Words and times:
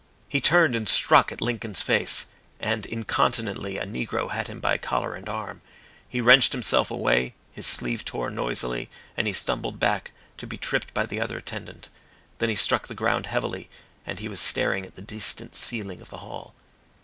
He 0.27 0.41
turned 0.41 0.75
and 0.75 0.89
struck 0.89 1.31
at 1.31 1.41
Lincoln's 1.41 1.83
face, 1.83 2.25
and 2.59 2.87
incontinently 2.87 3.77
a 3.77 3.85
negro 3.85 4.31
had 4.31 4.47
him 4.47 4.59
by 4.59 4.79
collar 4.79 5.13
and 5.13 5.29
arm. 5.29 5.61
He 6.09 6.19
wrenched 6.19 6.53
himself 6.53 6.89
away, 6.89 7.35
his 7.53 7.67
sleeve 7.67 8.03
tore 8.03 8.31
noisily, 8.31 8.89
and 9.15 9.27
he 9.27 9.33
stumbled 9.33 9.79
back, 9.79 10.09
to 10.39 10.47
be 10.47 10.57
tripped 10.57 10.91
by 10.95 11.05
the 11.05 11.21
other 11.21 11.37
attendant. 11.37 11.89
Then 12.39 12.49
he 12.49 12.55
struck 12.55 12.87
the 12.87 12.95
ground 12.95 13.27
heavily 13.27 13.69
and 14.03 14.17
he 14.17 14.27
was 14.27 14.39
staring 14.39 14.87
at 14.87 14.95
the 14.95 15.03
distant 15.03 15.55
ceiling 15.55 16.01
of 16.01 16.09
the 16.09 16.17
hall. 16.17 16.55